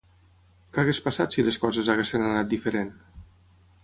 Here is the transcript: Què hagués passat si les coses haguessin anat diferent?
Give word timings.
Què 0.69 0.79
hagués 0.83 1.01
passat 1.07 1.37
si 1.37 1.45
les 1.49 1.59
coses 1.65 1.91
haguessin 1.95 2.25
anat 2.31 2.49
diferent? 2.55 2.91